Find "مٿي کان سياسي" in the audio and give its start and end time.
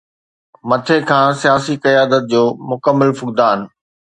0.67-1.75